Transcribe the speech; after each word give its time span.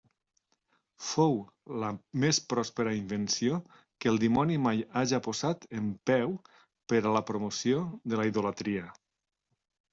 Fou 1.07 1.35
la 1.83 1.89
més 2.23 2.39
pròspera 2.53 2.95
invenció 3.01 3.59
que 4.05 4.11
el 4.13 4.19
dimoni 4.25 4.57
mai 4.65 4.83
haja 5.03 5.21
posat 5.29 5.71
en 5.83 5.93
peu 6.13 6.37
per 6.95 7.05
a 7.05 7.15
la 7.21 7.25
promoció 7.31 7.87
de 8.11 8.23
la 8.25 8.31
idolatria. 8.35 8.91